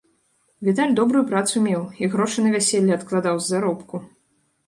Віталь 0.67 0.95
добрую 0.99 1.21
працу 1.31 1.61
меў, 1.65 1.83
і 2.05 2.09
грошы 2.15 2.39
на 2.45 2.53
вяселле 2.55 2.93
адкладаў 2.97 3.35
з 3.43 3.51
заробку. 3.51 3.95